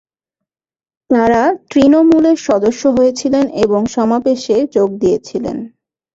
তারা 1.09 1.41
তৃণমূলের 1.69 2.37
সদস্য 2.47 2.83
হয়েছিলেন 2.97 3.45
এবং 3.63 3.81
সমাবেশে 3.95 4.55
যোগ 4.75 4.89
দিয়েছিলেন। 5.01 5.57